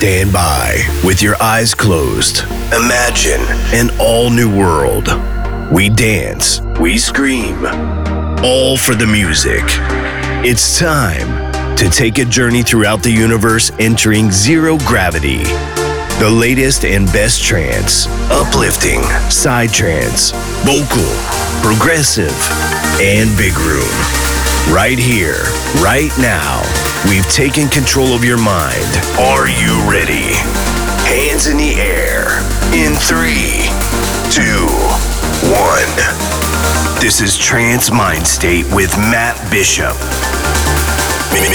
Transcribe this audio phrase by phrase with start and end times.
[0.00, 2.44] Stand by with your eyes closed.
[2.72, 3.42] Imagine
[3.74, 5.08] an all new world.
[5.70, 7.66] We dance, we scream,
[8.42, 9.62] all for the music.
[10.42, 15.44] It's time to take a journey throughout the universe entering zero gravity.
[16.18, 20.30] The latest and best trance, uplifting, psy trance,
[20.64, 21.12] vocal,
[21.60, 22.32] progressive,
[23.02, 23.92] and big room.
[24.72, 25.42] Right here,
[25.84, 26.62] right now,
[27.08, 28.90] we've taken control of your mind.
[29.18, 30.36] Are you ready?
[31.08, 32.40] Hands in the air.
[32.74, 33.70] In three,
[34.30, 34.66] two,
[35.48, 35.94] one.
[37.00, 39.96] This is Trance Mind State with Matt Bishop.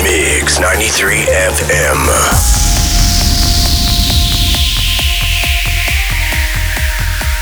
[0.04, 2.00] Mix 93 FM.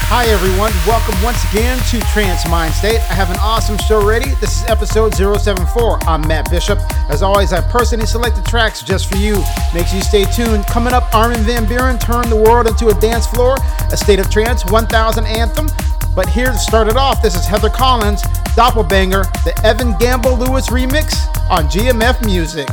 [0.09, 0.72] Hi, everyone.
[0.85, 2.99] Welcome once again to Trance Mind State.
[3.09, 4.31] I have an awesome show ready.
[4.41, 6.03] This is episode 074.
[6.03, 6.77] I'm Matt Bishop.
[7.09, 9.41] As always, I personally selected tracks just for you.
[9.73, 10.67] Make sure you stay tuned.
[10.67, 13.55] Coming up, Armin Van Buuren turned the world into a dance floor,
[13.93, 15.69] a state of trance, 1000 anthem.
[16.13, 18.21] But here to start it off, this is Heather Collins,
[18.53, 21.15] Doppelbanger, the Evan Gamble Lewis remix
[21.49, 22.67] on GMF Music.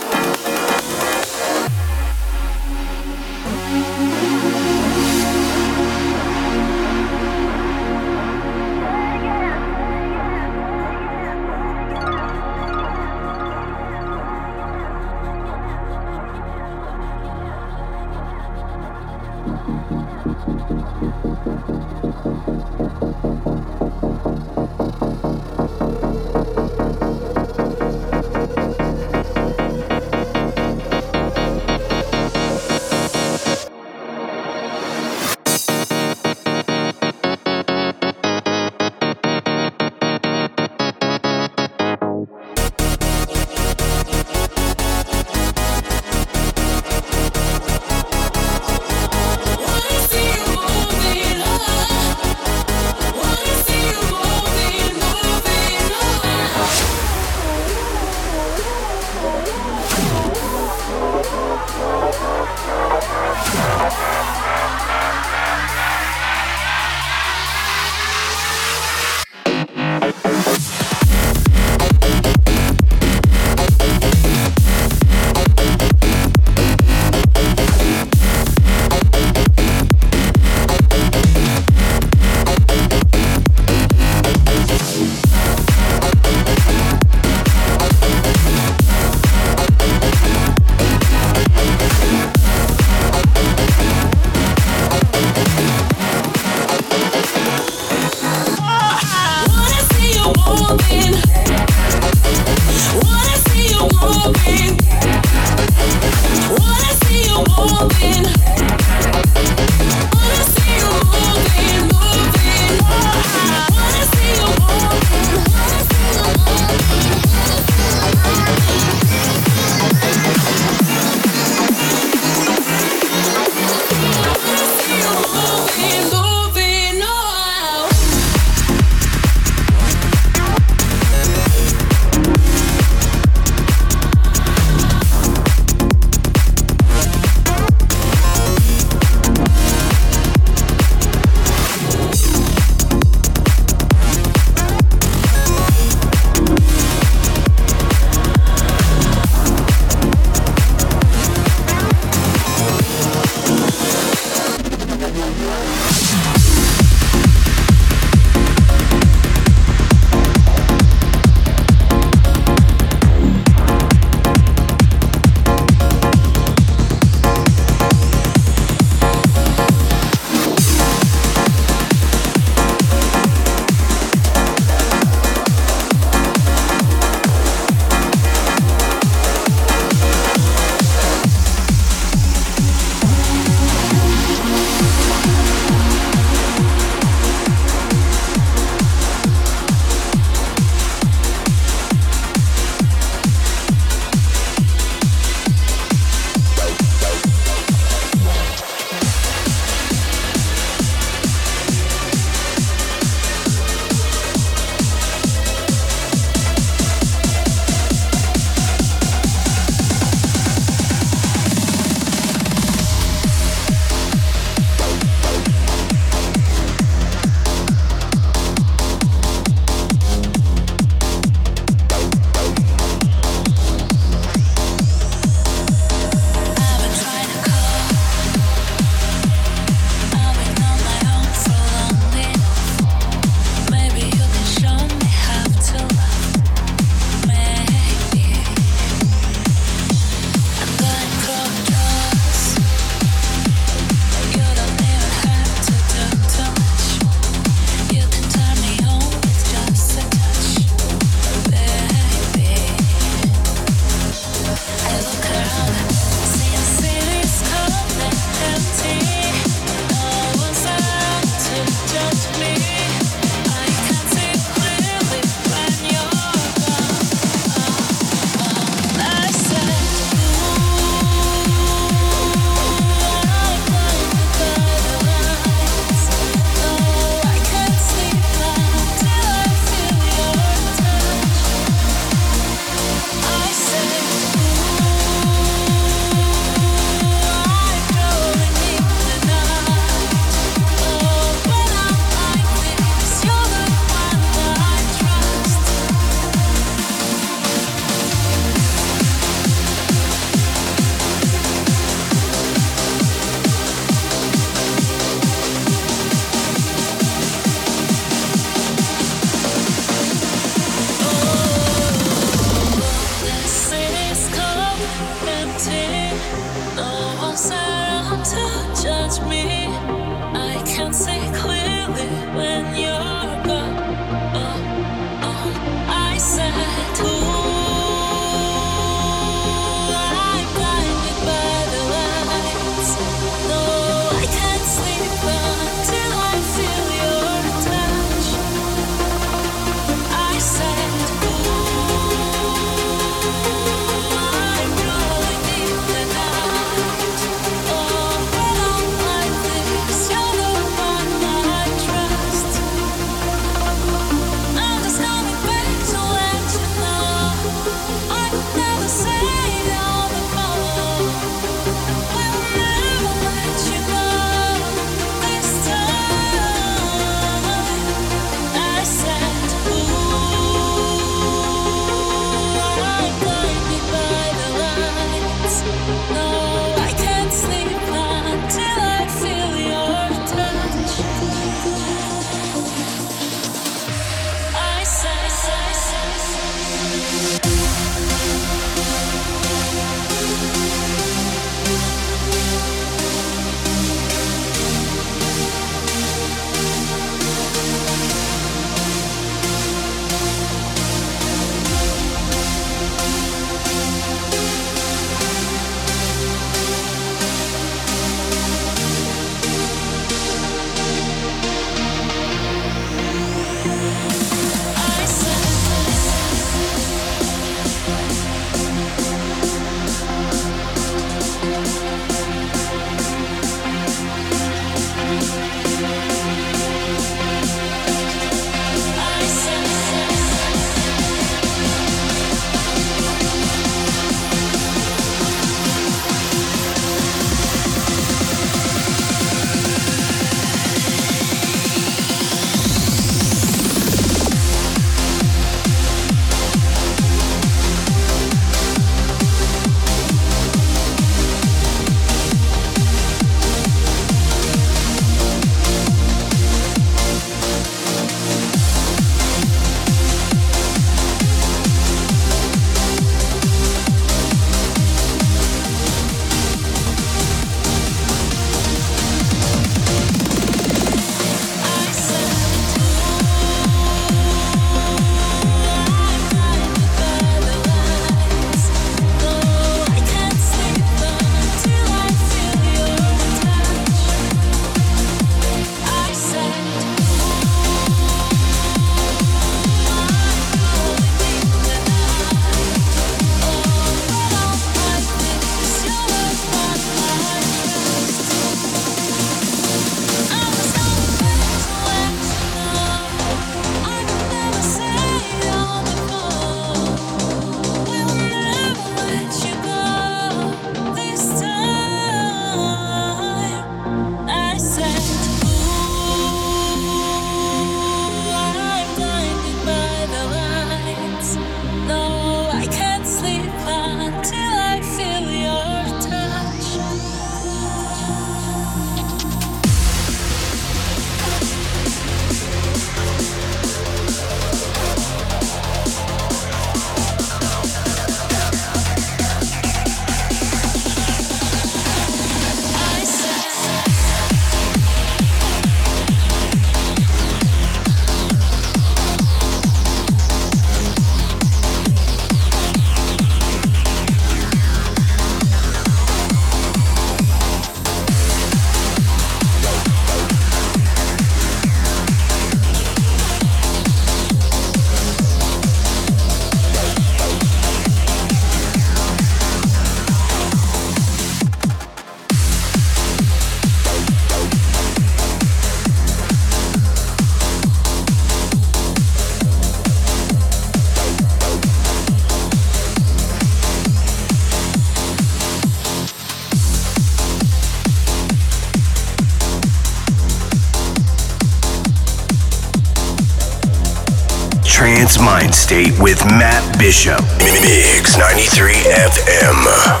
[596.01, 597.21] With Matt Bishop.
[597.61, 600.00] Mix 93 FM.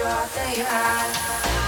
[0.00, 1.59] drop they had.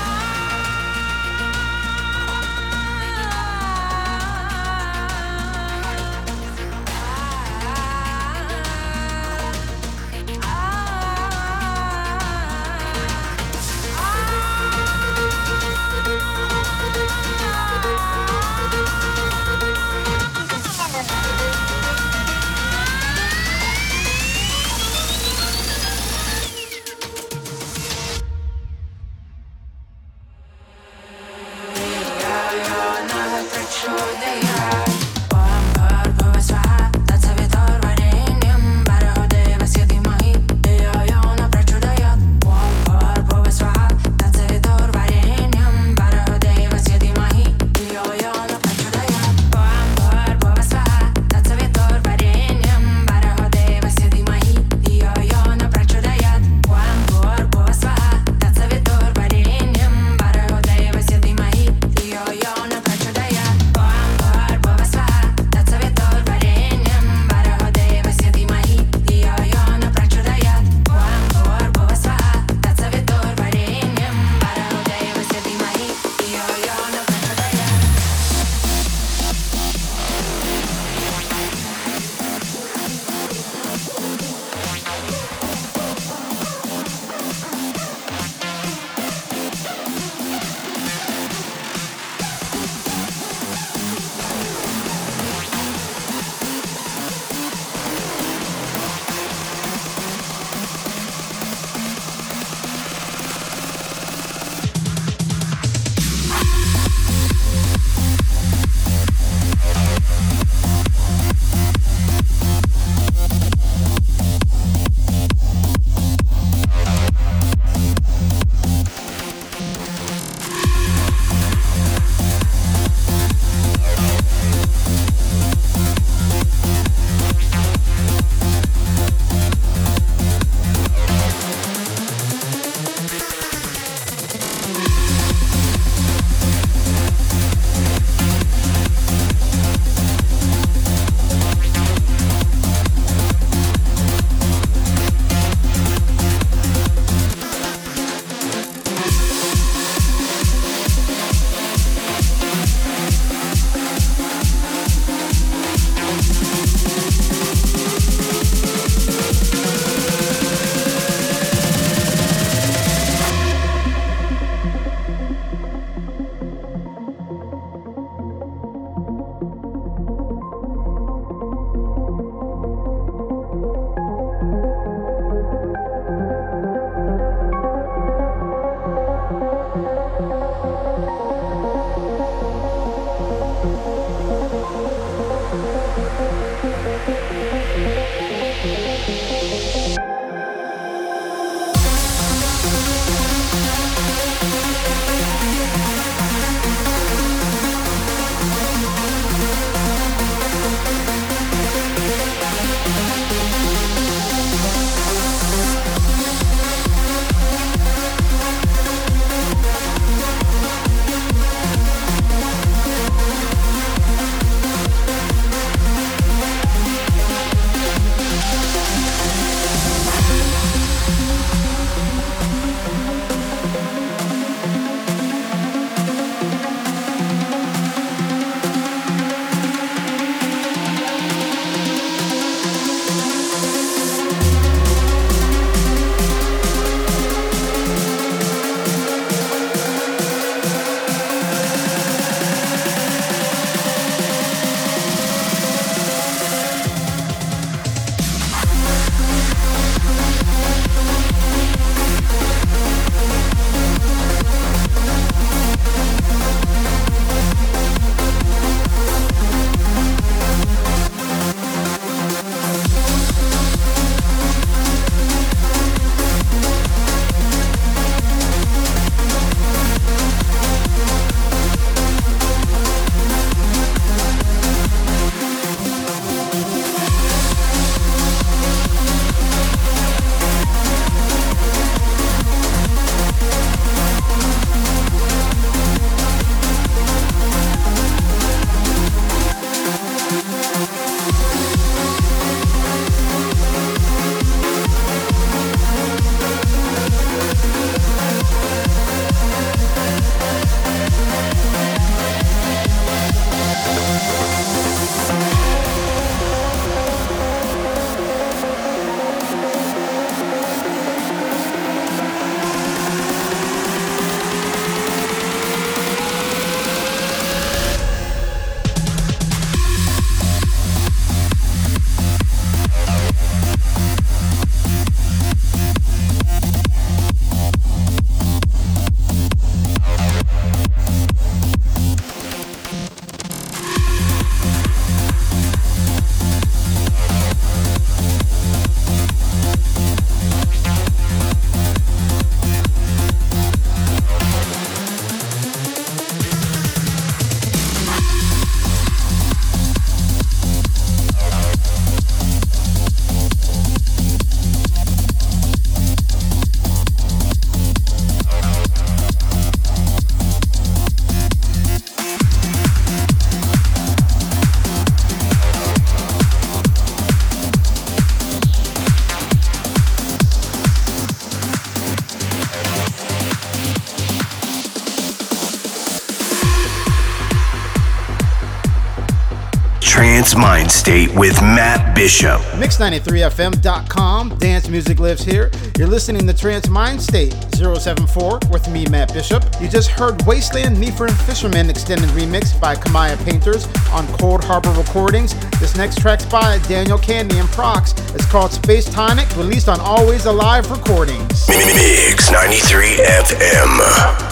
[380.57, 382.61] Mind State with Matt Bishop.
[382.73, 384.59] Mix93fm.com.
[384.59, 385.71] Dance music lives here.
[385.99, 389.65] You're listening to Trance Mind State 074 with me, Matt Bishop.
[389.81, 395.55] You just heard Wasteland Nifra and Fisherman extended remix by Kamaya Painters on Coldharbour Recordings.
[395.81, 398.13] This next track's by Daniel Kandi and Prox.
[398.35, 401.69] It's called Space Tonic, released on Always Alive Recordings.
[401.69, 404.52] Mix 93 FM.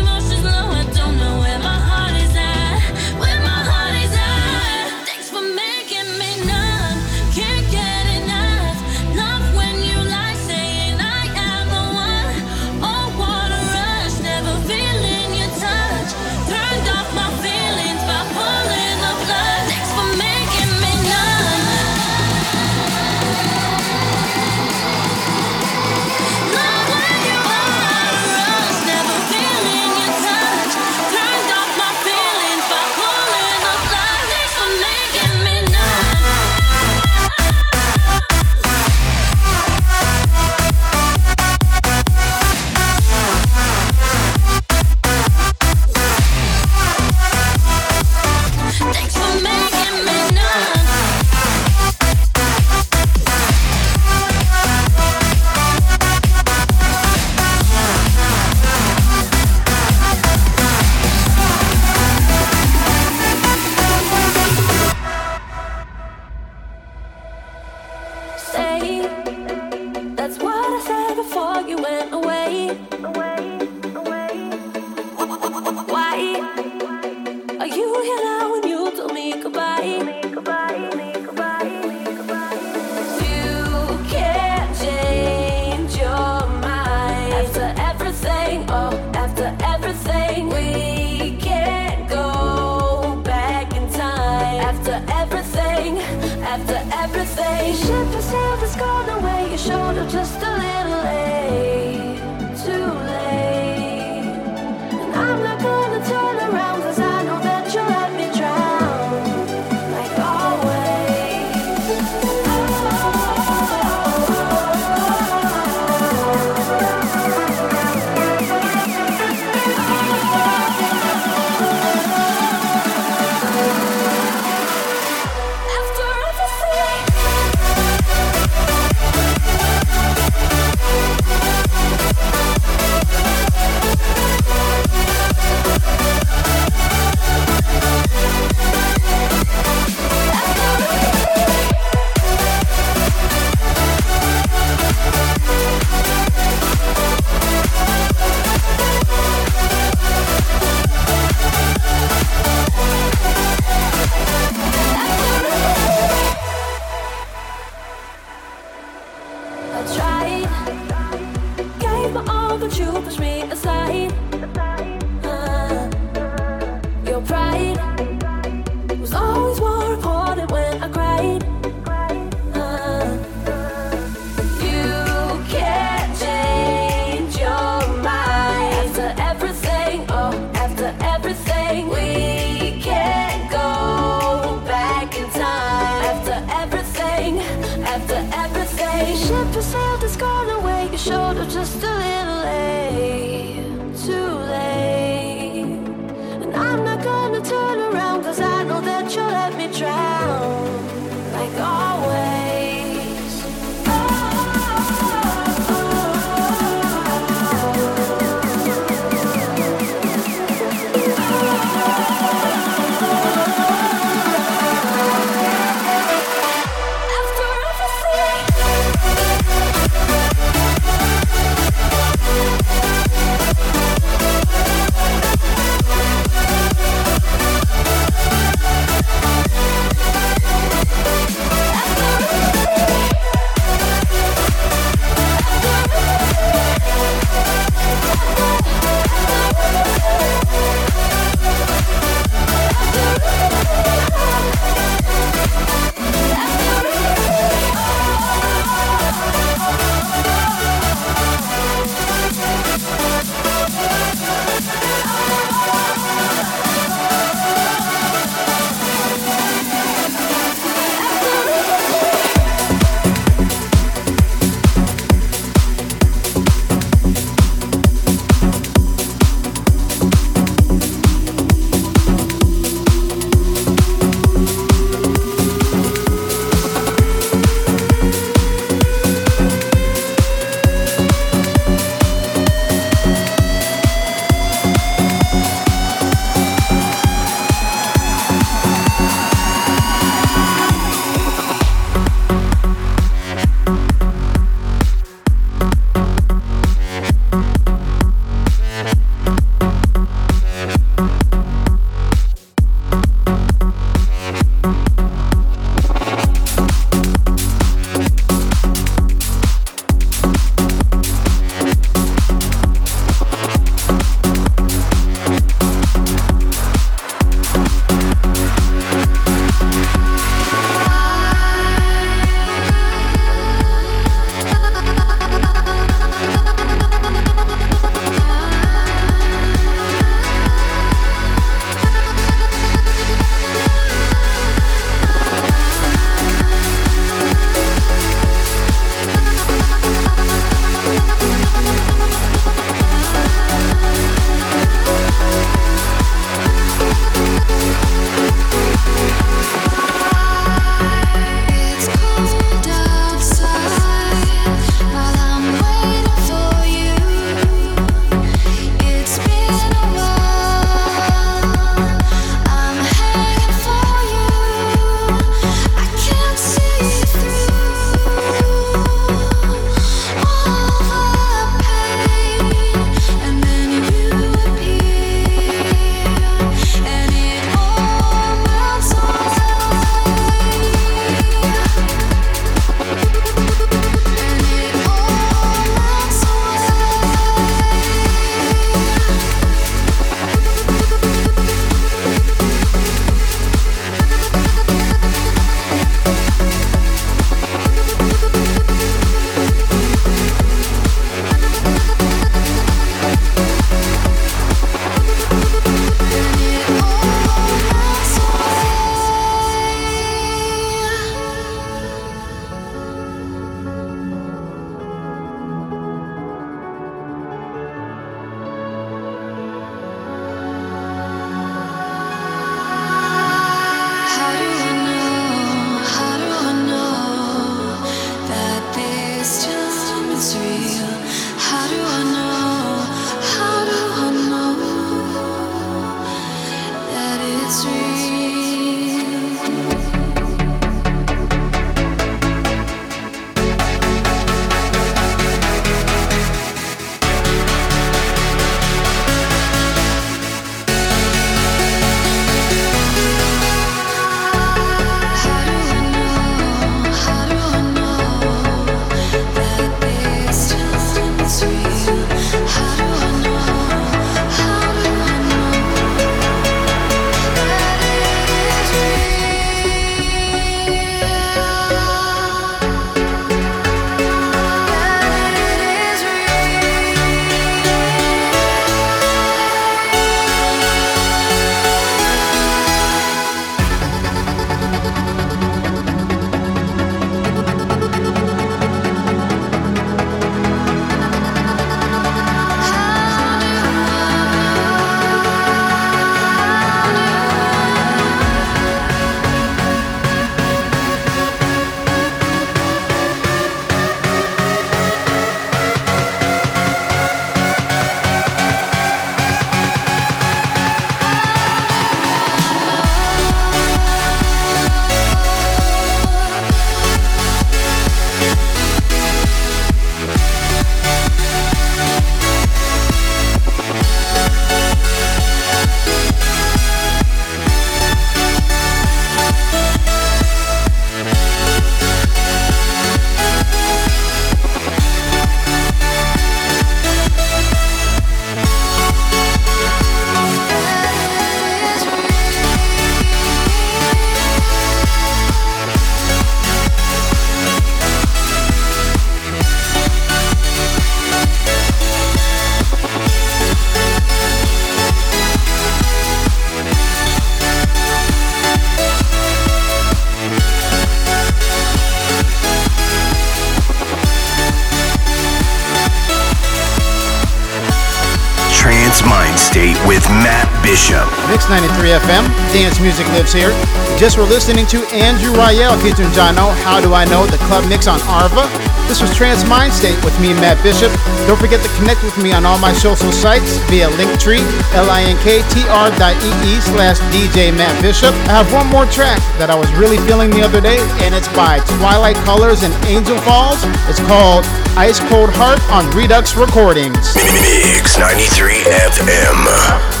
[572.81, 573.53] Music lives here.
[573.97, 577.85] Just were listening to Andrew Rayel featuring Jano, How Do I Know, the club mix
[577.85, 578.49] on Arva.
[578.87, 580.91] This was Trance Mind State with me, Matt Bishop.
[581.27, 584.41] Don't forget to connect with me on all my social sites via Linktree,
[584.73, 588.13] linktr.ee slash DJ Matt Bishop.
[588.27, 591.29] I have one more track that I was really feeling the other day, and it's
[591.37, 593.61] by Twilight Colours and Angel Falls.
[593.87, 594.43] It's called
[594.75, 597.13] Ice Cold Heart on Redux Recordings.
[597.15, 600.00] Mix 93 FM.